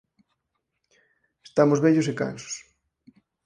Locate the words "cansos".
2.21-2.53